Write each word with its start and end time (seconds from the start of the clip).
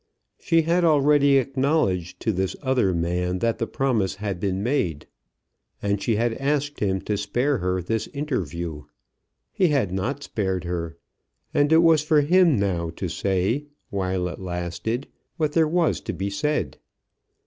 She 0.39 0.63
had 0.63 0.83
already 0.83 1.37
acknowledged 1.37 2.19
to 2.21 2.31
this 2.31 2.55
other 2.63 2.91
man 2.91 3.37
that 3.37 3.59
the 3.59 3.67
promise 3.67 4.15
had 4.15 4.39
been 4.39 4.63
made, 4.63 5.05
and 5.79 6.01
she 6.01 6.15
had 6.15 6.33
asked 6.39 6.79
him 6.79 7.01
to 7.01 7.15
spare 7.15 7.59
her 7.59 7.83
this 7.83 8.07
interview. 8.07 8.85
He 9.51 9.67
had 9.67 9.91
not 9.91 10.23
spared 10.23 10.63
her, 10.63 10.97
and 11.53 11.71
it 11.71 11.83
was 11.83 12.01
for 12.01 12.21
him 12.21 12.57
now 12.57 12.89
to 12.95 13.07
say, 13.09 13.67
while 13.91 14.27
it 14.27 14.39
lasted, 14.39 15.07
what 15.37 15.51
there 15.51 15.67
was 15.67 16.01
to 16.01 16.13
be 16.13 16.31
said. 16.31 16.79